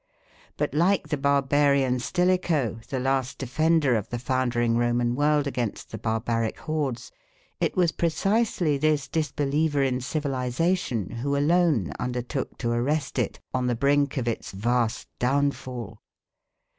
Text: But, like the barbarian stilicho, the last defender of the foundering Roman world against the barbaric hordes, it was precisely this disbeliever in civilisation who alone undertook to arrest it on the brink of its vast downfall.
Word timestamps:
But, 0.57 0.73
like 0.73 1.09
the 1.09 1.15
barbarian 1.15 1.99
stilicho, 1.99 2.79
the 2.89 2.99
last 2.99 3.37
defender 3.37 3.95
of 3.95 4.09
the 4.09 4.17
foundering 4.17 4.75
Roman 4.75 5.13
world 5.13 5.45
against 5.45 5.91
the 5.91 5.99
barbaric 5.99 6.57
hordes, 6.61 7.11
it 7.59 7.77
was 7.77 7.91
precisely 7.91 8.79
this 8.79 9.07
disbeliever 9.07 9.83
in 9.83 10.01
civilisation 10.01 11.11
who 11.17 11.37
alone 11.37 11.93
undertook 11.99 12.57
to 12.57 12.71
arrest 12.71 13.19
it 13.19 13.39
on 13.53 13.67
the 13.67 13.75
brink 13.75 14.17
of 14.17 14.27
its 14.27 14.53
vast 14.53 15.07
downfall. 15.19 16.01